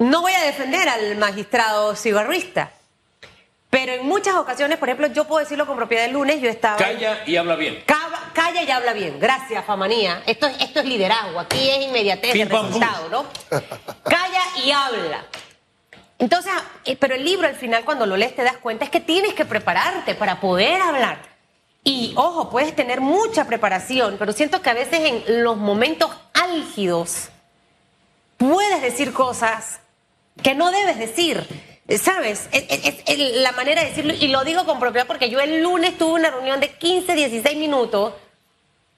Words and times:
no 0.00 0.20
voy 0.22 0.32
a 0.32 0.40
defender 0.44 0.88
al 0.88 1.16
magistrado 1.16 1.94
cigarrista, 1.94 2.72
pero 3.70 3.92
en 3.92 4.04
muchas 4.06 4.34
ocasiones, 4.34 4.78
por 4.78 4.88
ejemplo, 4.88 5.06
yo 5.08 5.26
puedo 5.26 5.38
decirlo 5.40 5.64
con 5.66 5.76
propiedad 5.76 6.06
el 6.06 6.12
lunes, 6.12 6.40
yo 6.40 6.50
estaba... 6.50 6.76
Calla 6.76 7.22
y 7.24 7.36
habla 7.36 7.54
bien. 7.54 7.84
Calla 8.32 8.62
y 8.64 8.70
habla 8.70 8.92
bien. 8.92 9.20
Gracias, 9.20 9.64
Famanía. 9.64 10.22
Esto, 10.26 10.46
es- 10.48 10.60
esto 10.60 10.80
es 10.80 10.86
liderazgo. 10.86 11.38
Aquí 11.38 11.70
es 11.70 11.82
inmediatez 11.86 12.34
el 12.34 12.48
resultado, 12.50 13.08
¿no? 13.10 13.26
Calla 14.02 14.40
y 14.64 14.70
habla. 14.72 15.24
Entonces, 16.18 16.52
eh, 16.84 16.96
pero 16.96 17.14
el 17.14 17.24
libro 17.24 17.46
al 17.46 17.54
final 17.54 17.84
cuando 17.84 18.06
lo 18.06 18.16
lees 18.16 18.34
te 18.34 18.42
das 18.42 18.56
cuenta 18.56 18.84
es 18.84 18.90
que 18.90 19.00
tienes 19.00 19.34
que 19.34 19.44
prepararte 19.44 20.14
para 20.14 20.40
poder 20.40 20.80
hablar. 20.82 21.18
Y 21.84 22.12
ojo, 22.16 22.50
puedes 22.50 22.74
tener 22.74 23.00
mucha 23.00 23.44
preparación, 23.46 24.16
pero 24.18 24.32
siento 24.32 24.60
que 24.62 24.70
a 24.70 24.74
veces 24.74 25.00
en 25.00 25.42
los 25.44 25.56
momentos 25.56 26.10
álgidos 26.34 27.28
puedes 28.36 28.82
decir 28.82 29.12
cosas 29.12 29.79
que 30.42 30.54
no 30.54 30.70
debes 30.70 30.98
decir. 30.98 31.46
¿Sabes? 32.00 32.48
Es, 32.52 33.18
la 33.36 33.50
manera 33.52 33.82
de 33.82 33.88
decirlo, 33.88 34.14
y 34.14 34.28
lo 34.28 34.44
digo 34.44 34.64
con 34.64 34.78
propiedad 34.78 35.08
porque 35.08 35.28
yo 35.28 35.40
el 35.40 35.60
lunes 35.60 35.98
tuve 35.98 36.20
una 36.20 36.30
reunión 36.30 36.60
de 36.60 36.70
15, 36.70 37.14
16 37.14 37.58
minutos 37.58 38.14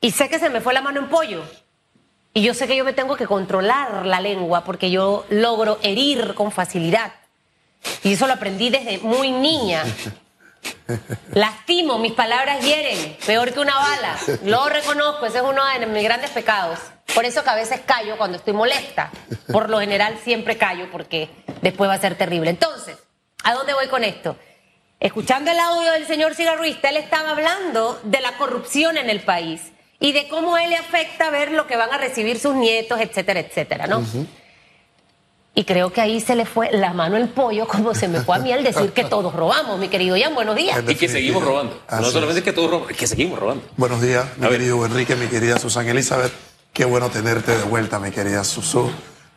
y 0.00 0.10
sé 0.10 0.28
que 0.28 0.38
se 0.38 0.50
me 0.50 0.60
fue 0.60 0.74
la 0.74 0.82
mano 0.82 1.00
en 1.00 1.08
pollo. 1.08 1.42
Y 2.34 2.42
yo 2.42 2.54
sé 2.54 2.66
que 2.66 2.76
yo 2.76 2.84
me 2.84 2.92
tengo 2.92 3.16
que 3.16 3.26
controlar 3.26 4.04
la 4.04 4.20
lengua 4.20 4.64
porque 4.64 4.90
yo 4.90 5.24
logro 5.30 5.78
herir 5.82 6.34
con 6.34 6.52
facilidad. 6.52 7.12
Y 8.02 8.12
eso 8.12 8.26
lo 8.26 8.34
aprendí 8.34 8.68
desde 8.70 8.98
muy 8.98 9.30
niña. 9.30 9.84
Lastimo, 11.32 11.98
mis 11.98 12.12
palabras 12.12 12.64
hieren, 12.64 13.16
peor 13.26 13.52
que 13.52 13.60
una 13.60 13.74
bala. 13.74 14.16
Lo 14.44 14.68
reconozco, 14.68 15.26
ese 15.26 15.38
es 15.38 15.44
uno 15.44 15.62
de 15.78 15.86
mis 15.86 16.04
grandes 16.04 16.30
pecados. 16.30 16.78
Por 17.14 17.24
eso 17.24 17.42
que 17.44 17.50
a 17.50 17.54
veces 17.54 17.80
callo 17.84 18.16
cuando 18.16 18.38
estoy 18.38 18.54
molesta. 18.54 19.10
Por 19.50 19.70
lo 19.70 19.80
general 19.80 20.18
siempre 20.22 20.56
callo 20.56 20.90
porque 20.90 21.28
después 21.60 21.88
va 21.90 21.94
a 21.94 22.00
ser 22.00 22.16
terrible. 22.16 22.50
Entonces, 22.50 22.96
¿a 23.44 23.54
dónde 23.54 23.74
voy 23.74 23.88
con 23.88 24.04
esto? 24.04 24.36
Escuchando 25.00 25.50
el 25.50 25.58
audio 25.58 25.92
del 25.92 26.06
señor 26.06 26.34
cigarrista, 26.34 26.88
él 26.88 26.96
estaba 26.96 27.30
hablando 27.30 28.00
de 28.04 28.20
la 28.20 28.36
corrupción 28.36 28.96
en 28.96 29.10
el 29.10 29.20
país 29.20 29.72
y 29.98 30.12
de 30.12 30.28
cómo 30.28 30.56
él 30.56 30.70
le 30.70 30.76
afecta 30.76 31.30
ver 31.30 31.50
lo 31.50 31.66
que 31.66 31.76
van 31.76 31.92
a 31.92 31.98
recibir 31.98 32.38
sus 32.38 32.54
nietos, 32.54 33.00
etcétera, 33.00 33.40
etcétera, 33.40 33.86
¿no? 33.86 34.04
Y 35.54 35.64
creo 35.64 35.92
que 35.92 36.00
ahí 36.00 36.20
se 36.20 36.34
le 36.34 36.46
fue 36.46 36.72
la 36.72 36.94
mano 36.94 37.16
el 37.18 37.28
pollo, 37.28 37.68
como 37.68 37.94
se 37.94 38.08
me 38.08 38.22
fue 38.22 38.36
a 38.36 38.38
mí 38.38 38.50
al 38.52 38.64
decir 38.64 38.92
que 38.92 39.04
todos 39.04 39.34
robamos, 39.34 39.78
mi 39.78 39.88
querido 39.88 40.16
Ian. 40.16 40.34
Buenos 40.34 40.56
días. 40.56 40.82
Y 40.88 40.94
que 40.94 41.08
seguimos 41.08 41.44
robando. 41.44 41.78
Así 41.88 42.02
no 42.02 42.10
solamente 42.10 42.38
es. 42.38 42.44
que 42.44 42.52
todos 42.52 42.70
robamos, 42.70 42.90
es 42.90 42.96
que 42.96 43.06
seguimos 43.06 43.38
robando. 43.38 43.62
Buenos 43.76 44.00
días, 44.00 44.24
mi 44.38 44.46
A 44.46 44.48
ver. 44.48 44.58
querido 44.58 44.86
Enrique, 44.86 45.14
mi 45.14 45.26
querida 45.26 45.58
Susana 45.58 45.90
Elizabeth. 45.90 46.32
Qué 46.72 46.86
bueno 46.86 47.10
tenerte 47.10 47.54
de 47.54 47.64
vuelta, 47.64 47.98
mi 47.98 48.10
querida 48.10 48.44
Susu. 48.44 48.90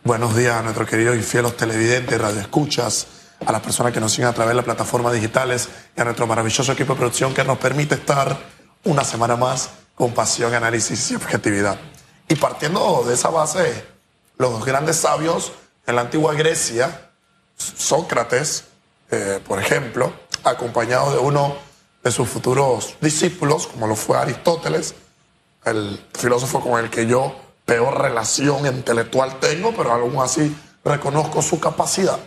Buenos 0.06 0.38
días 0.38 0.56
a 0.56 0.62
nuestros 0.62 0.88
queridos 0.88 1.18
y 1.18 1.22
fieles 1.22 1.58
televidentes, 1.58 2.22
radioescuchas, 2.22 3.08
a 3.46 3.52
las 3.52 3.60
personas 3.60 3.92
que 3.92 4.00
nos 4.00 4.14
siguen 4.14 4.30
a 4.30 4.34
través 4.34 4.52
de 4.52 4.56
las 4.56 4.66
plataformas 4.66 5.12
digitales 5.12 5.68
y 5.98 6.00
a 6.00 6.06
nuestro 6.06 6.28
maravilloso 6.28 6.72
equipo 6.72 6.94
de 6.94 7.00
producción 7.00 7.34
que 7.34 7.44
nos 7.44 7.58
permite 7.58 7.96
estar 7.96 8.38
una 8.86 9.04
semana 9.04 9.36
más 9.36 9.72
con 9.96 10.14
pasión, 10.14 10.54
análisis 10.54 11.12
y 11.12 11.16
objetividad. 11.16 11.78
Y 12.30 12.36
partiendo 12.36 13.04
de 13.06 13.16
esa 13.16 13.30
base, 13.30 13.84
los 14.38 14.64
grandes 14.64 14.96
sabios 14.96 15.52
en 15.88 15.96
la 15.96 16.02
antigua 16.02 16.34
Grecia, 16.34 17.10
Sócrates, 17.58 18.66
eh, 19.12 19.40
por 19.48 19.60
ejemplo, 19.60 20.14
acompañado 20.44 21.12
de 21.12 21.20
uno 21.20 21.56
de 22.04 22.12
sus 22.12 22.28
futuros 22.28 22.96
discípulos, 23.02 23.68
como 23.68 23.88
lo 23.88 23.96
fue 23.96 24.18
Aristóteles, 24.18 24.96
el 25.64 26.00
filósofo 26.14 26.60
con 26.60 26.84
el 26.84 26.90
que 26.90 27.08
yo 27.08 27.36
peor 27.66 28.00
relación 28.00 28.66
intelectual 28.68 29.40
tengo, 29.40 29.74
pero 29.76 29.92
aún 29.92 30.18
así 30.22 30.56
reconozco 30.84 31.42
su 31.42 31.60
capacidad. 31.60 32.20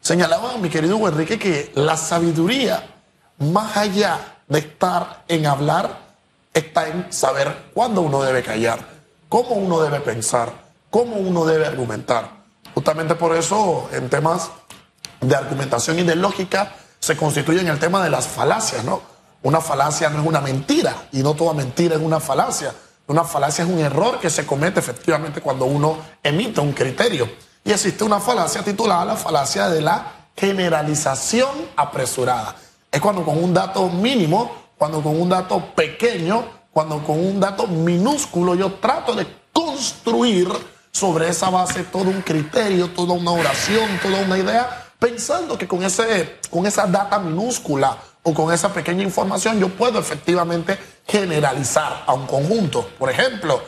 Señalaba 0.00 0.56
mi 0.58 0.70
querido 0.70 0.96
Hugo 0.96 1.08
Enrique 1.08 1.38
que 1.38 1.72
la 1.74 1.96
sabiduría, 1.96 2.82
más 3.38 3.76
allá 3.76 4.38
de 4.48 4.58
estar 4.60 5.24
en 5.28 5.46
hablar, 5.46 5.98
está 6.52 6.88
en 6.88 7.12
saber 7.12 7.70
cuándo 7.74 8.00
uno 8.00 8.22
debe 8.22 8.42
callar, 8.42 8.78
cómo 9.28 9.50
uno 9.50 9.80
debe 9.80 10.00
pensar, 10.00 10.52
cómo 10.90 11.16
uno 11.16 11.44
debe 11.44 11.66
argumentar. 11.66 12.33
Justamente 12.74 13.14
por 13.14 13.36
eso, 13.36 13.88
en 13.92 14.08
temas 14.10 14.50
de 15.20 15.36
argumentación 15.36 15.98
y 15.98 16.02
de 16.02 16.16
lógica, 16.16 16.74
se 16.98 17.16
constituye 17.16 17.60
en 17.60 17.68
el 17.68 17.78
tema 17.78 18.02
de 18.02 18.10
las 18.10 18.26
falacias, 18.26 18.84
¿no? 18.84 19.00
Una 19.42 19.60
falacia 19.60 20.08
no 20.08 20.20
es 20.20 20.26
una 20.26 20.40
mentira 20.40 21.08
y 21.12 21.22
no 21.22 21.34
toda 21.34 21.52
mentira 21.52 21.96
es 21.96 22.00
una 22.00 22.18
falacia. 22.18 22.74
Una 23.06 23.24
falacia 23.24 23.64
es 23.64 23.70
un 23.70 23.78
error 23.78 24.18
que 24.18 24.30
se 24.30 24.46
comete 24.46 24.80
efectivamente 24.80 25.42
cuando 25.42 25.66
uno 25.66 25.98
emite 26.22 26.60
un 26.60 26.72
criterio. 26.72 27.28
Y 27.62 27.70
existe 27.70 28.04
una 28.04 28.20
falacia 28.20 28.62
titulada 28.62 29.04
la 29.04 29.16
falacia 29.16 29.68
de 29.68 29.82
la 29.82 30.28
generalización 30.34 31.50
apresurada. 31.76 32.56
Es 32.90 33.00
cuando 33.00 33.22
con 33.24 33.42
un 33.42 33.52
dato 33.52 33.88
mínimo, 33.90 34.50
cuando 34.78 35.02
con 35.02 35.20
un 35.20 35.28
dato 35.28 35.74
pequeño, 35.74 36.44
cuando 36.72 37.04
con 37.04 37.18
un 37.18 37.38
dato 37.38 37.66
minúsculo 37.66 38.54
yo 38.54 38.74
trato 38.74 39.14
de 39.14 39.26
construir 39.52 40.48
sobre 40.94 41.28
esa 41.28 41.50
base 41.50 41.82
todo 41.82 42.04
un 42.04 42.22
criterio, 42.22 42.88
toda 42.90 43.14
una 43.14 43.32
oración, 43.32 43.98
toda 44.00 44.20
una 44.20 44.38
idea, 44.38 44.92
pensando 44.98 45.58
que 45.58 45.66
con, 45.66 45.82
ese, 45.82 46.38
con 46.48 46.66
esa 46.66 46.86
data 46.86 47.18
minúscula 47.18 47.98
o 48.22 48.32
con 48.32 48.52
esa 48.52 48.72
pequeña 48.72 49.02
información 49.02 49.58
yo 49.58 49.68
puedo 49.70 49.98
efectivamente 49.98 50.78
generalizar 51.06 52.04
a 52.06 52.14
un 52.14 52.26
conjunto. 52.26 52.88
Por 52.96 53.10
ejemplo, 53.10 53.60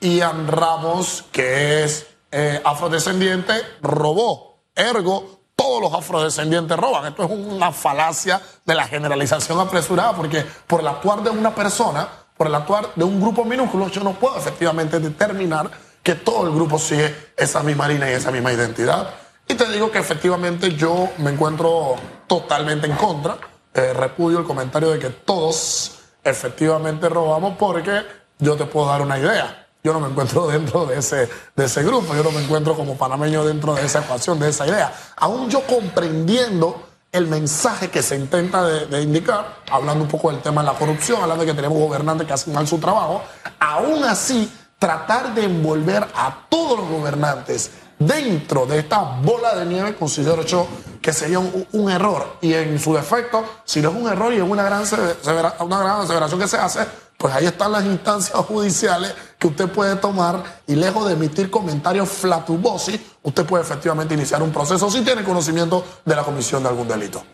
Ian 0.00 0.46
Ramos, 0.46 1.24
que 1.32 1.82
es 1.82 2.06
eh, 2.30 2.60
afrodescendiente, 2.62 3.54
robó. 3.80 4.60
Ergo, 4.74 5.40
todos 5.56 5.80
los 5.80 5.94
afrodescendientes 5.94 6.76
roban. 6.76 7.06
Esto 7.06 7.24
es 7.24 7.30
una 7.30 7.72
falacia 7.72 8.42
de 8.66 8.74
la 8.74 8.86
generalización 8.86 9.58
apresurada, 9.58 10.14
porque 10.14 10.44
por 10.66 10.80
el 10.80 10.88
actuar 10.88 11.22
de 11.22 11.30
una 11.30 11.54
persona, 11.54 12.06
por 12.36 12.48
el 12.48 12.54
actuar 12.54 12.90
de 12.94 13.04
un 13.04 13.18
grupo 13.18 13.46
minúsculo, 13.46 13.88
yo 13.88 14.04
no 14.04 14.12
puedo 14.12 14.36
efectivamente 14.36 15.00
determinar 15.00 15.85
que 16.06 16.14
todo 16.14 16.46
el 16.46 16.54
grupo 16.54 16.78
sigue 16.78 17.32
esa 17.36 17.64
misma 17.64 17.88
línea 17.88 18.08
y 18.08 18.14
esa 18.14 18.30
misma 18.30 18.52
identidad. 18.52 19.10
Y 19.48 19.54
te 19.54 19.68
digo 19.72 19.90
que 19.90 19.98
efectivamente 19.98 20.76
yo 20.76 21.08
me 21.18 21.32
encuentro 21.32 21.96
totalmente 22.28 22.86
en 22.86 22.94
contra. 22.94 23.36
Eh, 23.74 23.92
repudio 23.92 24.38
el 24.38 24.44
comentario 24.44 24.90
de 24.90 25.00
que 25.00 25.10
todos 25.10 25.98
efectivamente 26.22 27.08
robamos 27.08 27.56
porque 27.58 28.02
yo 28.38 28.54
te 28.54 28.66
puedo 28.66 28.86
dar 28.86 29.02
una 29.02 29.18
idea. 29.18 29.66
Yo 29.82 29.92
no 29.92 29.98
me 29.98 30.08
encuentro 30.08 30.46
dentro 30.46 30.86
de 30.86 31.00
ese, 31.00 31.28
de 31.56 31.64
ese 31.64 31.82
grupo, 31.82 32.14
yo 32.14 32.22
no 32.22 32.30
me 32.30 32.40
encuentro 32.40 32.76
como 32.76 32.96
panameño 32.96 33.44
dentro 33.44 33.74
de 33.74 33.84
esa 33.84 33.98
ecuación, 33.98 34.38
de 34.38 34.50
esa 34.50 34.64
idea. 34.64 34.92
Aún 35.16 35.50
yo 35.50 35.62
comprendiendo 35.66 36.86
el 37.10 37.26
mensaje 37.26 37.90
que 37.90 38.00
se 38.00 38.14
intenta 38.14 38.62
de, 38.64 38.86
de 38.86 39.02
indicar, 39.02 39.56
hablando 39.72 40.04
un 40.04 40.08
poco 40.08 40.30
del 40.30 40.40
tema 40.40 40.60
de 40.60 40.68
la 40.68 40.78
corrupción, 40.78 41.20
hablando 41.20 41.44
de 41.44 41.50
que 41.50 41.56
tenemos 41.56 41.76
gobernantes 41.76 42.28
que 42.28 42.32
hacen 42.32 42.54
mal 42.54 42.68
su 42.68 42.78
trabajo, 42.78 43.22
aún 43.58 44.04
así 44.04 44.48
tratar 44.78 45.34
de 45.34 45.44
envolver 45.44 46.06
a 46.14 46.46
todos 46.48 46.78
los 46.80 46.88
gobernantes 46.88 47.70
dentro 47.98 48.66
de 48.66 48.80
esta 48.80 49.00
bola 49.22 49.54
de 49.56 49.66
nieve, 49.66 49.94
considero 49.96 50.42
yo 50.42 50.66
que 51.00 51.12
sería 51.12 51.38
un, 51.38 51.90
error. 51.90 52.38
Y 52.40 52.52
en 52.52 52.78
su 52.78 52.94
defecto, 52.94 53.44
si 53.64 53.80
no 53.80 53.90
es 53.90 53.96
un 53.96 54.08
error 54.08 54.32
y 54.32 54.36
es 54.36 54.42
una 54.42 54.64
gran, 54.64 54.82
una 55.60 55.78
gran 55.78 56.00
aseveración 56.00 56.40
que 56.40 56.48
se 56.48 56.56
hace, 56.56 56.86
pues 57.16 57.34
ahí 57.34 57.46
están 57.46 57.72
las 57.72 57.84
instancias 57.84 58.38
judiciales 58.44 59.14
que 59.38 59.46
usted 59.46 59.68
puede 59.68 59.96
tomar 59.96 60.42
y 60.66 60.74
lejos 60.74 61.06
de 61.06 61.14
emitir 61.14 61.50
comentarios 61.50 62.08
flatubosi, 62.08 63.00
usted 63.22 63.46
puede 63.46 63.62
efectivamente 63.62 64.14
iniciar 64.14 64.42
un 64.42 64.52
proceso 64.52 64.90
si 64.90 65.02
tiene 65.02 65.24
conocimiento 65.24 65.84
de 66.04 66.16
la 66.16 66.22
comisión 66.22 66.62
de 66.62 66.68
algún 66.68 66.88
delito. 66.88 67.24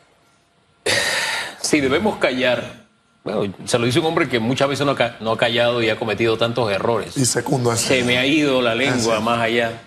Si 1.61 1.81
debemos 1.81 2.19
callar, 2.19 2.82
bueno, 3.25 3.55
se 3.65 3.79
lo 3.79 3.87
dice 3.87 4.01
un 4.01 4.07
hombre 4.07 4.29
que 4.29 4.41
muchas 4.41 4.69
veces 4.69 4.85
no 4.85 4.93
ha, 4.93 5.17
no 5.21 5.33
ha 5.33 5.39
callado 5.39 5.83
y 5.83 5.89
ha 5.89 5.99
cometido 5.99 6.37
tantos 6.37 6.71
errores. 6.73 7.17
Y 7.17 7.25
segundo. 7.25 7.75
Se 7.77 8.03
me 8.03 8.19
ha 8.19 8.27
ido 8.27 8.61
la 8.61 8.75
lengua 8.75 9.21
más 9.21 9.41
allá. 9.41 9.81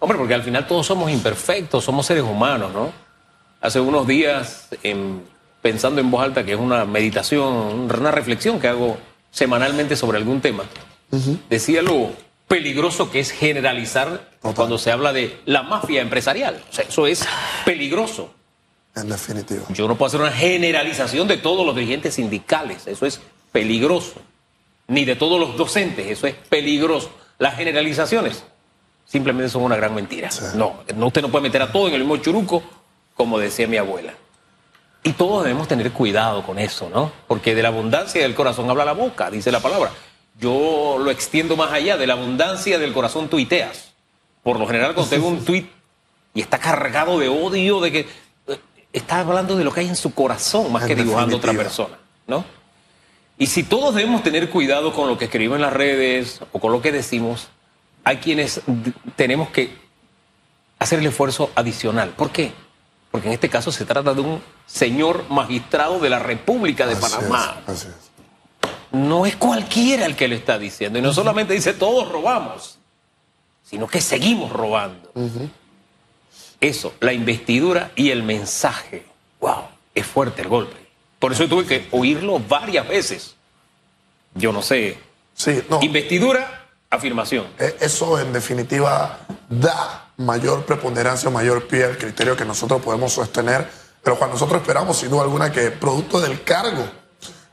Hombre, 0.00 0.18
porque 0.18 0.34
al 0.34 0.42
final 0.42 0.66
todos 0.66 0.86
somos 0.86 1.10
imperfectos, 1.10 1.84
somos 1.84 2.06
seres 2.06 2.24
humanos, 2.24 2.72
¿no? 2.72 2.92
Hace 3.60 3.80
unos 3.80 4.06
días, 4.06 4.68
em, 4.82 5.20
pensando 5.62 6.00
en 6.00 6.10
voz 6.10 6.22
alta, 6.22 6.44
que 6.44 6.52
es 6.52 6.58
una 6.58 6.84
meditación, 6.84 7.90
una 7.90 8.10
reflexión 8.10 8.60
que 8.60 8.68
hago 8.68 8.98
semanalmente 9.30 9.96
sobre 9.96 10.18
algún 10.18 10.40
tema, 10.40 10.64
decía 11.48 11.82
lo 11.82 12.10
peligroso 12.46 13.10
que 13.10 13.20
es 13.20 13.30
generalizar 13.30 14.30
Total. 14.40 14.54
cuando 14.54 14.78
se 14.78 14.90
habla 14.90 15.12
de 15.12 15.38
la 15.44 15.62
mafia 15.62 16.00
empresarial. 16.00 16.62
O 16.70 16.72
sea, 16.72 16.84
eso 16.88 17.06
es 17.06 17.26
peligroso. 17.64 18.34
En 19.00 19.08
definitiva. 19.08 19.62
Yo 19.70 19.88
no 19.88 19.96
puedo 19.96 20.08
hacer 20.08 20.20
una 20.20 20.32
generalización 20.32 21.28
de 21.28 21.36
todos 21.36 21.64
los 21.64 21.74
dirigentes 21.74 22.14
sindicales, 22.14 22.86
eso 22.86 23.06
es 23.06 23.20
peligroso. 23.52 24.14
Ni 24.88 25.04
de 25.04 25.16
todos 25.16 25.38
los 25.38 25.56
docentes, 25.56 26.06
eso 26.06 26.26
es 26.26 26.34
peligroso. 26.34 27.10
Las 27.38 27.56
generalizaciones 27.56 28.44
simplemente 29.04 29.50
son 29.50 29.62
una 29.62 29.76
gran 29.76 29.94
mentira. 29.94 30.30
Sí. 30.30 30.44
No, 30.54 30.80
no, 30.94 31.06
usted 31.06 31.22
no 31.22 31.28
puede 31.28 31.42
meter 31.42 31.62
a 31.62 31.72
todo 31.72 31.88
en 31.88 31.94
el 31.94 32.00
mismo 32.00 32.16
churuco, 32.18 32.62
como 33.14 33.38
decía 33.38 33.66
mi 33.66 33.76
abuela. 33.76 34.14
Y 35.02 35.12
todos 35.12 35.44
debemos 35.44 35.68
tener 35.68 35.92
cuidado 35.92 36.42
con 36.42 36.58
eso, 36.58 36.90
¿no? 36.90 37.12
Porque 37.26 37.54
de 37.54 37.62
la 37.62 37.68
abundancia 37.68 38.22
del 38.22 38.34
corazón 38.34 38.68
habla 38.68 38.84
la 38.84 38.92
boca, 38.92 39.30
dice 39.30 39.52
la 39.52 39.60
palabra. 39.60 39.90
Yo 40.38 40.98
lo 40.98 41.10
extiendo 41.10 41.56
más 41.56 41.72
allá, 41.72 41.96
de 41.96 42.06
la 42.06 42.14
abundancia 42.14 42.78
del 42.78 42.92
corazón 42.92 43.28
tuiteas. 43.28 43.92
Por 44.42 44.58
lo 44.58 44.66
general, 44.66 44.94
cuando 44.94 45.10
tengo 45.10 45.28
un 45.28 45.44
tuit 45.44 45.70
y 46.34 46.40
está 46.40 46.58
cargado 46.58 47.18
de 47.18 47.28
odio, 47.28 47.80
de 47.80 47.92
que 47.92 48.06
está 48.98 49.20
hablando 49.20 49.56
de 49.56 49.64
lo 49.64 49.72
que 49.72 49.80
hay 49.80 49.88
en 49.88 49.96
su 49.96 50.12
corazón 50.14 50.70
más 50.72 50.82
En 50.82 50.88
que 50.88 50.94
dibujando 50.96 51.36
a 51.36 51.38
otra 51.38 51.52
definitiva. 51.52 51.62
persona, 51.64 51.98
¿no? 52.26 52.44
Y 53.38 53.46
si 53.46 53.62
todos 53.62 53.94
debemos 53.94 54.22
tener 54.22 54.50
cuidado 54.50 54.92
con 54.92 55.08
lo 55.08 55.16
que 55.16 55.26
escribimos 55.26 55.56
en 55.56 55.62
las 55.62 55.72
redes 55.72 56.40
o 56.52 56.58
con 56.58 56.72
lo 56.72 56.82
que 56.82 56.90
decimos, 56.92 57.48
hay 58.04 58.16
quienes 58.18 58.60
tenemos 59.16 59.48
que 59.50 59.76
hacer 60.78 60.98
el 60.98 61.06
esfuerzo 61.06 61.50
adicional. 61.54 62.10
¿Por 62.10 62.30
qué? 62.30 62.52
Porque 63.10 63.28
en 63.28 63.34
este 63.34 63.48
caso 63.48 63.70
se 63.72 63.84
trata 63.84 64.12
de 64.14 64.20
un 64.20 64.42
señor 64.66 65.24
magistrado 65.30 65.98
de 66.00 66.10
la 66.10 66.18
República 66.18 66.86
de 66.86 66.94
Así 66.94 67.00
Panamá. 67.02 67.56
es, 67.66 67.68
así 67.74 67.88
es. 67.88 68.10
No 68.90 69.24
es 69.26 69.36
cualquiera 69.36 70.06
el 70.06 70.16
que 70.16 70.28
le 70.28 70.36
está 70.36 70.58
diciendo. 70.58 70.98
Y 70.98 71.02
no 71.02 71.12
solamente 71.12 71.54
dice 71.54 71.74
todos 71.74 72.10
robamos, 72.10 72.78
sino 73.62 73.86
que 73.86 74.00
seguimos 74.00 74.50
robando. 74.52 75.12
Eso, 76.60 76.94
la 77.00 77.12
investidura 77.12 77.92
y 77.94 78.10
el 78.10 78.22
mensaje. 78.22 79.04
¡Wow! 79.40 79.64
Es 79.94 80.06
fuerte 80.06 80.42
el 80.42 80.48
golpe. 80.48 80.76
Por 81.18 81.32
eso 81.32 81.48
tuve 81.48 81.64
que 81.66 81.88
oírlo 81.90 82.38
varias 82.38 82.86
veces. 82.88 83.34
Yo 84.34 84.52
no 84.52 84.62
sé. 84.62 84.98
Sí, 85.34 85.62
no. 85.68 85.80
Investidura, 85.82 86.66
afirmación. 86.90 87.46
Eh, 87.58 87.76
Eso 87.80 88.18
en 88.20 88.32
definitiva 88.32 89.20
da 89.48 90.10
mayor 90.16 90.64
preponderancia, 90.64 91.30
mayor 91.30 91.66
pie 91.66 91.84
al 91.84 91.98
criterio 91.98 92.36
que 92.36 92.44
nosotros 92.44 92.82
podemos 92.82 93.12
sostener, 93.12 93.68
pero 94.02 94.16
cuando 94.18 94.34
nosotros 94.34 94.60
esperamos 94.60 94.96
sin 94.98 95.10
duda 95.10 95.22
alguna 95.22 95.52
que 95.52 95.70
producto 95.70 96.20
del 96.20 96.42
cargo 96.42 96.84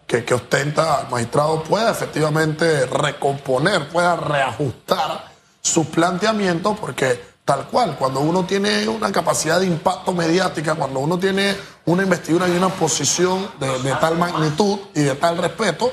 que, 0.08 0.24
que 0.24 0.34
ostenta 0.34 1.02
el 1.02 1.10
magistrado 1.10 1.64
pueda 1.64 1.92
efectivamente 1.92 2.86
recomponer, 2.88 3.88
pueda 3.90 4.16
reajustar 4.16 5.32
su 5.62 5.90
planteamiento, 5.90 6.76
porque 6.76 7.20
tal 7.46 7.68
cual, 7.68 7.96
cuando 7.98 8.22
uno 8.22 8.44
tiene 8.44 8.88
una 8.88 9.12
capacidad 9.12 9.60
de 9.60 9.68
impacto 9.68 10.12
mediática, 10.12 10.74
cuando 10.74 11.00
uno 11.00 11.20
tiene 11.20 11.56
una 11.86 12.02
investidura 12.02 12.48
y 12.48 12.52
una 12.52 12.70
posición 12.70 13.48
de, 13.60 13.92
tal 14.02 14.18
magnitud 14.18 14.80
y 14.96 15.02
de 15.02 15.14
tal 15.14 15.38
respeto, 15.38 15.92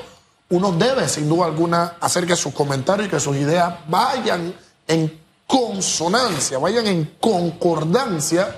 uno 0.49 0.73
debe 0.73 1.07
sin 1.09 1.29
duda 1.29 1.47
alguna 1.47 1.97
hacer 2.01 2.27
que 2.27 2.37
sus 2.37 2.55
comentarios 2.55 3.07
y 3.07 3.11
que 3.11 3.21
sus 3.21 3.37
ideas 3.37 3.75
vayan 3.87 4.55
en 4.89 5.21
consonancia, 5.47 6.57
vayan 6.59 6.87
en 6.87 7.17
concordancia 7.21 8.57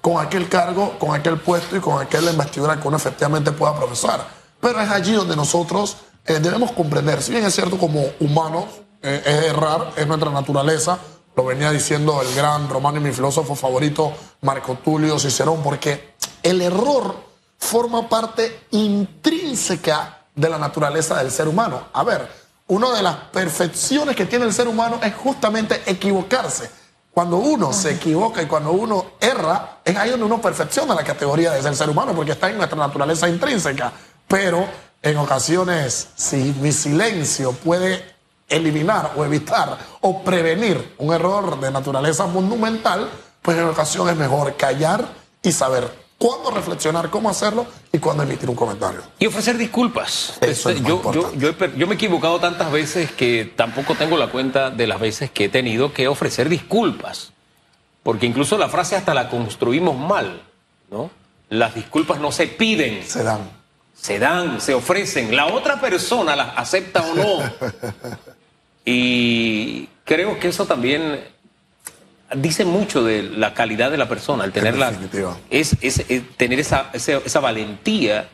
con 0.00 0.24
aquel 0.24 0.48
cargo, 0.48 0.96
con 1.00 1.16
aquel 1.16 1.40
puesto 1.40 1.76
y 1.76 1.80
con 1.80 2.00
aquella 2.00 2.30
investidura 2.30 2.80
que 2.80 2.86
uno 2.86 2.96
efectivamente 2.96 3.50
pueda 3.50 3.76
profesar. 3.76 4.24
Pero 4.60 4.80
es 4.80 4.88
allí 4.88 5.12
donde 5.14 5.34
nosotros 5.34 5.96
eh, 6.24 6.38
debemos 6.38 6.70
comprender, 6.72 7.20
si 7.22 7.32
bien 7.32 7.44
es 7.44 7.54
cierto 7.54 7.76
como 7.76 8.04
humanos, 8.20 8.66
eh, 9.02 9.22
es 9.24 9.44
errar, 9.46 9.92
es 9.96 10.06
nuestra 10.06 10.30
naturaleza, 10.30 10.98
lo 11.36 11.44
venía 11.44 11.70
diciendo 11.70 12.22
el 12.22 12.34
gran 12.34 12.66
romano 12.68 12.96
y 12.96 13.00
mi 13.00 13.12
filósofo 13.12 13.54
favorito, 13.54 14.10
Marco 14.40 14.78
Tulio 14.82 15.18
Cicerón, 15.18 15.62
porque 15.62 16.14
el 16.42 16.62
error 16.62 17.14
forma 17.58 18.08
parte 18.08 18.66
intrínseca 18.70 20.24
de 20.34 20.48
la 20.48 20.58
naturaleza 20.58 21.18
del 21.18 21.30
ser 21.30 21.46
humano. 21.46 21.88
A 21.92 22.04
ver, 22.04 22.26
una 22.68 22.90
de 22.94 23.02
las 23.02 23.16
perfecciones 23.32 24.16
que 24.16 24.24
tiene 24.24 24.46
el 24.46 24.52
ser 24.54 24.66
humano 24.66 24.98
es 25.02 25.14
justamente 25.14 25.82
equivocarse. 25.84 26.70
Cuando 27.12 27.36
uno 27.36 27.70
se 27.72 27.92
equivoca 27.92 28.42
y 28.42 28.46
cuando 28.46 28.72
uno 28.72 29.12
erra, 29.20 29.80
es 29.84 29.94
ahí 29.94 30.10
donde 30.10 30.24
uno 30.24 30.40
perfecciona 30.40 30.94
la 30.94 31.04
categoría 31.04 31.52
de 31.52 31.62
ser 31.62 31.76
ser 31.76 31.90
humano, 31.90 32.14
porque 32.14 32.32
está 32.32 32.48
en 32.48 32.56
nuestra 32.56 32.78
naturaleza 32.78 33.28
intrínseca. 33.28 33.92
Pero 34.26 34.66
en 35.02 35.18
ocasiones, 35.18 36.08
si 36.16 36.36
mi 36.60 36.72
silencio 36.72 37.52
puede 37.52 38.15
eliminar 38.48 39.12
o 39.16 39.24
evitar 39.24 39.78
o 40.00 40.22
prevenir 40.22 40.94
un 40.98 41.12
error 41.12 41.58
de 41.60 41.70
naturaleza 41.70 42.26
monumental, 42.26 43.08
pues 43.42 43.58
en 43.58 43.64
ocasiones 43.64 44.14
es 44.14 44.18
mejor 44.18 44.56
callar 44.56 45.06
y 45.42 45.52
saber 45.52 45.90
cuándo 46.18 46.50
reflexionar, 46.50 47.10
cómo 47.10 47.28
hacerlo 47.28 47.66
y 47.92 47.98
cuándo 47.98 48.22
emitir 48.22 48.48
un 48.48 48.56
comentario. 48.56 49.02
Y 49.18 49.26
ofrecer 49.26 49.56
disculpas. 49.56 50.34
Eso 50.40 50.70
es 50.70 50.80
lo 50.80 50.98
más 51.02 51.14
yo, 51.14 51.32
yo, 51.34 51.52
yo 51.52 51.66
yo 51.76 51.86
me 51.86 51.94
he 51.94 51.96
equivocado 51.96 52.40
tantas 52.40 52.70
veces 52.72 53.10
que 53.12 53.52
tampoco 53.56 53.94
tengo 53.94 54.16
la 54.16 54.28
cuenta 54.28 54.70
de 54.70 54.86
las 54.86 55.00
veces 55.00 55.30
que 55.30 55.46
he 55.46 55.48
tenido 55.48 55.92
que 55.92 56.08
ofrecer 56.08 56.48
disculpas. 56.48 57.32
Porque 58.02 58.26
incluso 58.26 58.56
la 58.56 58.68
frase 58.68 58.94
hasta 58.94 59.14
la 59.14 59.28
construimos 59.28 59.96
mal, 59.96 60.42
¿no? 60.90 61.10
Las 61.48 61.74
disculpas 61.74 62.20
no 62.20 62.32
se 62.32 62.46
piden, 62.46 63.04
Se 63.04 63.22
dan. 63.22 63.55
Se 64.00 64.18
dan, 64.18 64.60
se 64.60 64.74
ofrecen. 64.74 65.34
La 65.34 65.46
otra 65.46 65.80
persona 65.80 66.36
las 66.36 66.56
acepta 66.56 67.02
o 67.02 67.14
no. 67.14 67.42
Y 68.84 69.88
creo 70.04 70.38
que 70.38 70.48
eso 70.48 70.64
también 70.66 71.20
dice 72.36 72.64
mucho 72.64 73.02
de 73.02 73.22
la 73.24 73.52
calidad 73.54 73.90
de 73.90 73.96
la 73.98 74.08
persona, 74.08 74.44
al 74.44 74.52
tener, 74.52 74.76
la, 74.78 74.90
definitiva. 74.90 75.36
es, 75.50 75.76
es- 75.80 76.04
es 76.08 76.22
tener 76.36 76.60
esa, 76.60 76.90
esa, 76.92 77.14
esa 77.24 77.40
valentía 77.40 78.28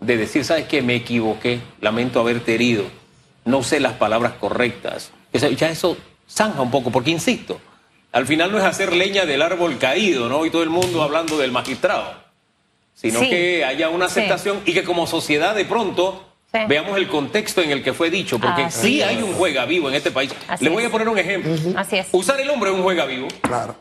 de 0.00 0.16
decir, 0.18 0.44
¿sabes 0.44 0.66
qué? 0.66 0.82
Me 0.82 0.94
equivoqué, 0.96 1.60
lamento 1.80 2.20
haberte 2.20 2.54
herido, 2.54 2.84
no 3.46 3.62
sé 3.62 3.80
las 3.80 3.94
palabras 3.94 4.34
correctas. 4.34 5.10
Ya 5.32 5.70
eso 5.70 5.96
zanja 6.28 6.60
un 6.60 6.70
poco, 6.70 6.90
porque 6.90 7.10
insisto, 7.10 7.58
al 8.12 8.26
final 8.26 8.52
no 8.52 8.58
es 8.58 8.64
hacer 8.64 8.92
leña 8.92 9.24
del 9.24 9.40
árbol 9.42 9.78
caído, 9.78 10.28
¿no? 10.28 10.44
Y 10.46 10.50
todo 10.50 10.62
el 10.62 10.70
mundo 10.70 11.02
hablando 11.02 11.38
del 11.38 11.50
magistrado, 11.50 12.12
sino 12.94 13.20
Sí. 13.20 13.28
que 13.28 13.64
haya 13.64 13.88
una 13.88 14.08
Sí. 14.08 14.20
aceptación 14.20 14.62
y 14.64 14.72
que 14.72 14.84
como 14.84 15.06
sociedad 15.06 15.54
de 15.54 15.64
pronto 15.64 16.24
Sí. 16.52 16.60
veamos 16.68 16.96
el 16.96 17.08
contexto 17.08 17.60
en 17.62 17.70
el 17.72 17.82
que 17.82 17.92
fue 17.92 18.10
dicho, 18.10 18.38
porque 18.38 18.62
Así 18.62 18.80
sí 18.88 19.00
es. 19.02 19.08
hay 19.08 19.16
un 19.22 19.34
juega 19.34 19.64
vivo 19.64 19.88
en 19.88 19.94
este 19.96 20.10
país. 20.12 20.32
Así 20.46 20.64
Le 20.64 20.70
voy 20.70 20.84
es. 20.84 20.88
a 20.88 20.92
poner 20.92 21.08
un 21.08 21.18
ejemplo. 21.18 21.52
Así 21.76 21.96
es. 21.96 22.06
Usar 22.12 22.40
el 22.40 22.48
hombre 22.50 22.70
es 22.70 22.76
un 22.76 22.82
juega 22.82 23.04
vivo. 23.06 23.26
Claro. 23.42 23.74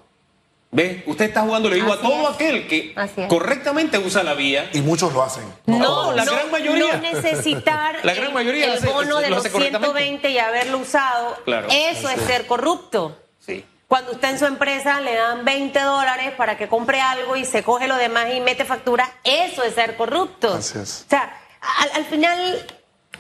¿Ve? 0.76 1.04
Usted 1.06 1.26
está 1.26 1.42
jugando, 1.42 1.70
le 1.70 1.76
digo 1.76 1.94
Así 1.94 2.00
a 2.04 2.10
todo 2.10 2.30
es. 2.30 2.34
aquel 2.36 2.68
que 2.68 2.96
correctamente 3.30 4.00
usa 4.00 4.24
la 4.24 4.34
vía. 4.34 4.72
Y 4.74 4.82
muchos 4.82 5.14
lo 5.14 5.22
hacen. 5.22 5.44
No, 5.68 6.12
la 6.14 6.26
no, 6.26 6.32
gran 6.34 6.50
mayoría. 6.50 6.96
no 6.96 7.02
necesitar 7.14 8.00
La 8.04 8.16
gran 8.16 8.34
mayoría 8.34 8.66
el 8.66 8.78
hace- 8.80 8.88
bono 8.88 9.20
de 9.20 9.30
lo 9.30 9.36
los 9.36 9.46
hace 9.46 9.52
correctamente. 9.52 9.94
120 9.94 10.30
y 10.32 10.40
haberlo 10.40 10.80
usado. 10.80 11.38
Claro. 11.46 11.68
Eso 11.70 12.10
es 12.10 12.20
ser 12.22 12.48
corrupto. 12.48 13.16
Sí. 13.38 13.64
Cuando 13.94 14.12
usted 14.14 14.30
en 14.32 14.40
su 14.40 14.46
empresa 14.48 15.00
le 15.02 15.14
dan 15.14 15.46
20 15.46 15.80
dólares 15.80 16.32
para 16.36 16.58
que 16.58 16.68
compre 16.68 17.00
algo 17.00 17.36
y 17.36 17.46
se 17.46 17.62
coge 17.62 17.88
lo 17.88 17.96
demás 17.96 18.26
y 18.34 18.40
mete 18.40 18.66
factura, 18.66 19.08
eso 19.24 19.62
es 19.62 19.76
ser 19.76 19.96
corrupto. 19.98 20.52
Así 20.56 20.80
es. 20.80 21.04
O 21.06 21.10
sea, 21.12 21.32
al, 21.62 21.92
al 21.98 22.06
final 22.06 22.66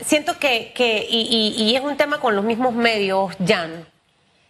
siento 0.04 0.40
que, 0.40 0.74
que 0.74 1.06
y, 1.08 1.28
y- 1.58 1.64
y 1.64 1.76
es 1.76 1.84
un 1.84 1.96
tema 1.96 2.20
con 2.20 2.36
los 2.36 2.44
mismos 2.44 2.74
medios, 2.74 3.36
Jan, 3.48 3.88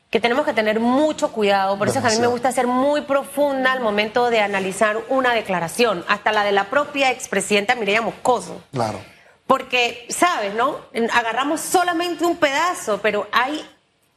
que 0.10 0.22
tenemos 0.22 0.46
que 0.46 0.54
tener 0.54 0.80
mucho 0.80 1.34
cuidado. 1.34 1.78
Por 1.78 1.90
eso 1.90 2.00
es 2.00 2.06
que 2.06 2.12
a 2.12 2.16
mí 2.16 2.22
me 2.22 2.28
gusta 2.28 2.54
ser 2.54 2.68
muy 2.68 3.02
profunda 3.02 3.74
al 3.74 3.82
momento 3.82 4.30
de 4.30 4.40
analizar 4.40 4.98
una 5.10 5.34
declaración, 5.34 6.06
hasta 6.08 6.32
la 6.32 6.46
de 6.46 6.54
la 6.54 6.70
propia 6.70 7.12
expresidenta 7.12 7.76
Mireya 7.76 8.02
Moscoso. 8.02 8.64
Claro. 8.72 9.02
Porque, 9.46 10.06
¿sabes, 10.10 10.54
no? 10.54 10.78
Agarramos 11.12 11.60
solamente 11.60 12.24
un 12.26 12.38
pedazo, 12.38 13.00
pero 13.02 13.28
hay, 13.34 13.70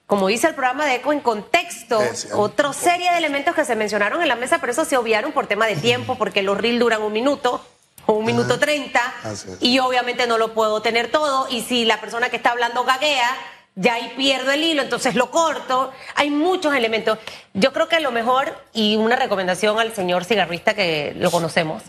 como 0.06 0.28
dice 0.28 0.46
el 0.46 0.54
programa 0.54 0.86
de 0.86 0.96
ECO, 0.96 1.12
en 1.12 1.20
contexto, 1.20 2.00
cierto. 2.00 2.40
otra 2.40 2.72
serie 2.72 3.10
de 3.10 3.18
elementos 3.18 3.54
que 3.54 3.64
se 3.64 3.74
mencionaron 3.74 4.22
en 4.22 4.28
la 4.28 4.36
mesa, 4.36 4.58
pero 4.58 4.72
eso 4.72 4.84
se 4.84 4.96
obviaron 4.96 5.32
por 5.32 5.46
tema 5.46 5.66
de 5.66 5.76
tiempo, 5.76 6.16
porque 6.16 6.42
los 6.42 6.56
reels 6.56 6.78
duran 6.78 7.02
un 7.02 7.12
minuto 7.12 7.64
o 8.06 8.12
un 8.12 8.24
minuto 8.24 8.58
treinta, 8.58 9.12
y 9.60 9.80
obviamente 9.80 10.28
no 10.28 10.38
lo 10.38 10.54
puedo 10.54 10.80
tener 10.80 11.10
todo, 11.10 11.48
y 11.50 11.62
si 11.62 11.84
la 11.84 12.00
persona 12.00 12.28
que 12.28 12.36
está 12.36 12.52
hablando 12.52 12.84
gaguea, 12.84 13.28
ya 13.74 13.94
ahí 13.94 14.12
pierdo 14.16 14.52
el 14.52 14.62
hilo, 14.62 14.82
entonces 14.82 15.14
lo 15.16 15.30
corto. 15.30 15.92
Hay 16.14 16.30
muchos 16.30 16.74
elementos. 16.74 17.18
Yo 17.52 17.72
creo 17.74 17.88
que 17.88 18.00
lo 18.00 18.10
mejor, 18.10 18.56
y 18.72 18.96
una 18.96 19.16
recomendación 19.16 19.78
al 19.78 19.94
señor 19.94 20.24
cigarrista 20.24 20.74
que 20.74 21.14
lo 21.16 21.30
conocemos, 21.30 21.82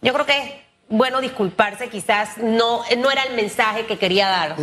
yo 0.00 0.12
creo 0.12 0.26
que 0.26 0.38
es 0.38 0.52
bueno 0.88 1.20
disculparse, 1.20 1.88
quizás 1.88 2.38
no, 2.38 2.82
no 2.98 3.10
era 3.10 3.24
el 3.24 3.34
mensaje 3.34 3.86
que 3.86 3.98
quería 3.98 4.28
dar. 4.28 4.56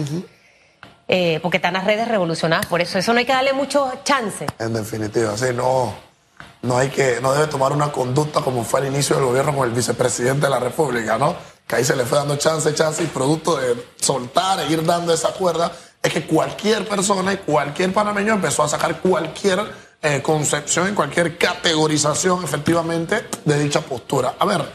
Eh, 1.13 1.41
porque 1.41 1.57
están 1.57 1.73
las 1.73 1.83
redes 1.83 2.07
revolucionadas, 2.07 2.67
por 2.67 2.79
eso 2.79 2.97
eso 2.97 3.11
no 3.11 3.19
hay 3.19 3.25
que 3.25 3.33
darle 3.33 3.51
mucho 3.51 3.91
chance. 4.05 4.47
En 4.57 4.73
definitiva, 4.73 5.37
sí, 5.37 5.47
no, 5.53 5.93
no 6.61 6.77
hay 6.77 6.87
que, 6.87 7.19
no 7.21 7.33
debe 7.33 7.47
tomar 7.47 7.73
una 7.73 7.91
conducta 7.91 8.39
como 8.39 8.63
fue 8.63 8.79
al 8.79 8.87
inicio 8.87 9.17
del 9.17 9.25
gobierno 9.25 9.53
con 9.53 9.67
el 9.67 9.75
vicepresidente 9.75 10.45
de 10.45 10.49
la 10.49 10.59
República, 10.59 11.17
¿no? 11.17 11.35
Que 11.67 11.75
ahí 11.75 11.83
se 11.83 11.97
le 11.97 12.05
fue 12.05 12.17
dando 12.17 12.37
chance, 12.37 12.73
chance 12.73 13.03
y 13.03 13.07
producto 13.07 13.57
de 13.57 13.87
soltar 13.99 14.61
e 14.61 14.71
ir 14.71 14.85
dando 14.85 15.13
esa 15.13 15.33
cuerda, 15.33 15.69
es 16.01 16.13
que 16.13 16.25
cualquier 16.25 16.87
persona 16.87 17.33
y 17.33 17.37
cualquier 17.39 17.91
panameño 17.91 18.35
empezó 18.35 18.63
a 18.63 18.69
sacar 18.69 19.01
cualquier 19.01 19.59
eh, 20.01 20.21
concepción 20.21 20.93
y 20.93 20.93
cualquier 20.93 21.37
categorización 21.37 22.41
efectivamente 22.41 23.27
de 23.43 23.59
dicha 23.59 23.81
postura. 23.81 24.35
A 24.39 24.45
ver, 24.45 24.65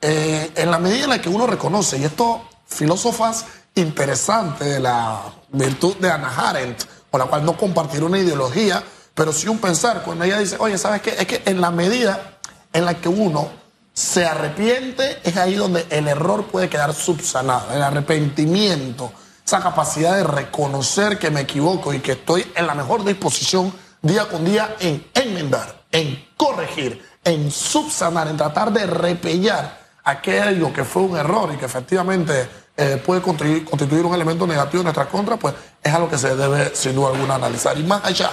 eh, 0.00 0.52
en 0.56 0.70
la 0.70 0.78
medida 0.78 1.04
en 1.04 1.10
la 1.10 1.20
que 1.20 1.28
uno 1.28 1.46
reconoce, 1.46 1.98
y 1.98 2.04
esto 2.04 2.48
filósofas 2.66 3.46
interesantes 3.74 4.66
de 4.66 4.80
la 4.80 5.22
virtud 5.50 5.96
de 5.96 6.10
Hannah 6.10 6.50
Arendt, 6.50 6.84
con 7.10 7.20
la 7.20 7.26
cual 7.26 7.44
no 7.44 7.56
compartir 7.56 8.04
una 8.04 8.18
ideología, 8.18 8.82
pero 9.14 9.32
sí 9.32 9.48
un 9.48 9.58
pensar, 9.58 10.02
cuando 10.02 10.24
ella 10.24 10.38
dice, 10.38 10.56
oye, 10.58 10.78
¿sabes 10.78 11.02
qué? 11.02 11.10
Es 11.10 11.26
que 11.26 11.42
en 11.44 11.60
la 11.60 11.70
medida 11.70 12.38
en 12.72 12.84
la 12.84 12.94
que 12.94 13.08
uno 13.08 13.50
se 13.92 14.24
arrepiente, 14.24 15.20
es 15.22 15.36
ahí 15.36 15.54
donde 15.54 15.86
el 15.90 16.08
error 16.08 16.46
puede 16.46 16.68
quedar 16.68 16.94
subsanado, 16.94 17.74
el 17.74 17.82
arrepentimiento, 17.82 19.12
esa 19.44 19.60
capacidad 19.60 20.16
de 20.16 20.24
reconocer 20.24 21.18
que 21.18 21.30
me 21.30 21.42
equivoco 21.42 21.92
y 21.92 22.00
que 22.00 22.12
estoy 22.12 22.50
en 22.54 22.66
la 22.66 22.74
mejor 22.74 23.04
disposición 23.04 23.72
día 24.00 24.28
con 24.28 24.44
día 24.44 24.76
en 24.80 25.06
enmendar, 25.12 25.84
en 25.92 26.24
corregir, 26.36 27.04
en 27.24 27.50
subsanar, 27.50 28.28
en 28.28 28.36
tratar 28.36 28.72
de 28.72 28.86
repellar 28.86 29.81
aquello 30.04 30.72
que 30.72 30.84
fue 30.84 31.02
un 31.02 31.16
error 31.16 31.50
y 31.54 31.56
que 31.56 31.66
efectivamente 31.66 32.48
eh, 32.76 33.02
puede 33.04 33.20
constituir, 33.20 34.04
un 34.04 34.14
elemento 34.14 34.46
negativo 34.46 34.80
en 34.80 34.84
nuestra 34.84 35.08
contra, 35.08 35.36
pues 35.36 35.54
es 35.82 35.92
algo 35.92 36.08
que 36.08 36.18
se 36.18 36.34
debe 36.34 36.74
sin 36.74 36.94
duda 36.94 37.10
alguna 37.10 37.34
analizar. 37.34 37.76
Y 37.78 37.82
más 37.82 38.04
allá, 38.04 38.30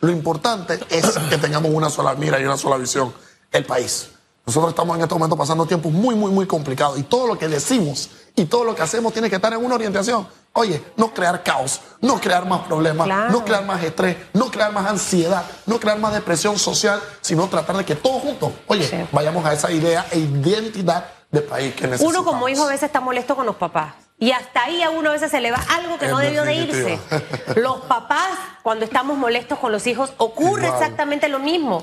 lo 0.00 0.10
importante 0.10 0.78
es 0.88 1.06
que 1.30 1.38
tengamos 1.38 1.72
una 1.72 1.90
sola 1.90 2.14
mira 2.14 2.38
y 2.40 2.44
una 2.44 2.56
sola 2.56 2.76
visión, 2.76 3.12
el 3.50 3.64
país. 3.64 4.10
Nosotros 4.46 4.70
estamos 4.70 4.96
en 4.96 5.02
este 5.02 5.14
momento 5.14 5.36
pasando 5.36 5.66
tiempos 5.66 5.92
muy, 5.92 6.14
muy, 6.14 6.30
muy 6.32 6.46
complicados 6.46 6.98
y 6.98 7.02
todo 7.04 7.26
lo 7.26 7.38
que 7.38 7.48
decimos 7.48 8.10
y 8.34 8.46
todo 8.46 8.64
lo 8.64 8.74
que 8.74 8.82
hacemos 8.82 9.12
tiene 9.12 9.28
que 9.28 9.36
estar 9.36 9.52
en 9.52 9.64
una 9.64 9.74
orientación. 9.74 10.26
Oye, 10.52 10.82
no 10.96 11.14
crear 11.14 11.42
caos, 11.44 11.80
no 12.00 12.20
crear 12.20 12.44
más 12.44 12.62
problemas, 12.62 13.06
Claro. 13.06 13.30
no 13.30 13.44
crear 13.44 13.64
más 13.64 13.82
estrés, 13.84 14.16
no 14.32 14.50
crear 14.50 14.72
más 14.72 14.86
ansiedad, 14.90 15.44
no 15.66 15.78
crear 15.78 15.98
más 15.98 16.12
depresión 16.12 16.58
social, 16.58 17.00
sino 17.20 17.46
tratar 17.48 17.76
de 17.76 17.84
que 17.84 17.94
todos 17.94 18.20
juntos, 18.22 18.52
oye, 18.66 18.84
Sí. 18.84 18.96
vayamos 19.12 19.44
a 19.46 19.52
esa 19.52 19.70
idea 19.70 20.04
e 20.10 20.18
identidad 20.18 21.04
de 21.30 21.40
país 21.42 21.72
que 21.74 21.82
necesitamos. 21.86 22.14
Uno 22.16 22.24
como 22.24 22.48
hijo 22.48 22.64
a 22.64 22.68
veces 22.68 22.84
está 22.84 23.00
molesto 23.00 23.36
con 23.36 23.46
los 23.46 23.54
papás. 23.56 23.94
Y 24.18 24.32
hasta 24.32 24.64
ahí 24.64 24.82
a 24.82 24.90
uno 24.90 25.10
a 25.10 25.12
veces 25.12 25.30
se 25.30 25.40
le 25.40 25.50
va 25.52 25.64
algo 25.70 25.96
que 25.98 26.06
En 26.06 26.10
no 26.10 26.18
debió 26.18 26.44
de 26.44 26.52
irse. 26.54 26.98
Los 27.56 27.78
papás, 27.82 28.28
cuando 28.62 28.84
estamos 28.84 29.16
molestos 29.16 29.58
con 29.58 29.72
los 29.72 29.86
hijos, 29.86 30.12
ocurre 30.18 30.66
Igual. 30.66 30.82
exactamente 30.82 31.28
lo 31.28 31.38
mismo. 31.38 31.82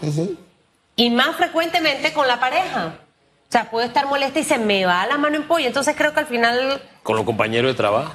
Y 0.95 1.09
más 1.09 1.35
frecuentemente 1.35 2.13
con 2.13 2.27
la 2.27 2.39
pareja. 2.39 2.93
O 3.49 3.51
sea, 3.51 3.71
puedo 3.71 3.87
estar 3.87 4.05
molesta 4.07 4.37
y 4.39 4.43
se 4.43 4.59
me 4.59 4.85
va 4.85 5.07
la 5.07 5.17
mano 5.17 5.37
en 5.37 5.47
pollo. 5.47 5.65
Entonces 5.65 5.95
creo 5.97 6.13
que 6.13 6.19
al 6.19 6.27
final 6.27 6.79
Con 7.01 7.15
los 7.15 7.25
compañeros 7.25 7.71
de 7.71 7.75
trabajo, 7.75 8.13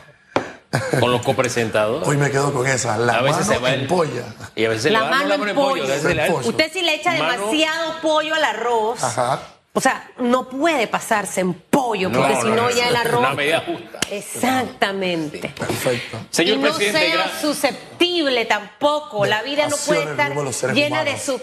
con 1.00 1.10
los 1.12 1.22
copresentadores. 1.22 2.06
Hoy 2.08 2.16
me 2.16 2.30
quedo 2.30 2.52
con 2.52 2.66
esa, 2.66 2.96
la 2.98 3.14
A 3.18 3.22
veces 3.22 3.46
mano 3.46 3.52
se 3.52 3.58
va 3.58 3.74
en 3.74 3.80
el- 3.80 3.86
polla. 3.86 4.24
Y 4.54 4.64
a 4.64 4.68
veces 4.68 4.84
se 4.84 4.90
La 4.90 5.04
mano 5.04 5.28
la 5.28 5.34
en 5.34 5.40
mano 5.40 5.50
en 5.50 5.56
pollo. 5.56 5.82
pollo. 5.82 5.86
veces 5.86 6.30
Pollo. 6.30 6.48
usted 6.48 6.72
si 6.72 6.82
le 6.82 6.94
echa 6.94 7.12
Mano- 7.12 7.46
demasiado 7.46 8.00
pollo 8.00 8.34
al 8.34 8.44
arroz, 8.44 9.02
Ajá. 9.02 9.40
o 9.74 9.80
sea, 9.80 10.10
no 10.18 10.48
puede 10.48 10.86
pasarse 10.86 11.40
en 11.40 11.54
pollo, 11.54 12.08
No, 12.08 12.18
porque 12.20 12.34
no, 12.34 12.40
si 12.42 12.48
no 12.48 12.54
no, 12.56 12.70
ya 12.70 12.88
el 12.88 12.96
arroz... 12.96 13.20
Una 13.20 13.34
medida 13.34 13.62
justa. 13.66 13.98
Exactamente. 14.10 15.48
Perfecto. 15.58 16.18
Señor 16.30 16.56
y 16.56 16.58
no 16.60 16.68
presidente, 16.68 17.00
sea 17.00 17.14
gracias. 17.14 17.40
susceptible 17.40 18.44
tampoco. 18.44 19.24
La 19.24 19.42
vida 19.42 19.68
no 19.68 19.76
puede 19.86 20.02
estar 20.10 20.32
llena 20.74 21.02
de 21.04 21.12
humanos. 21.12 21.40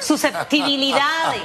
susceptibilidades. 0.00 1.42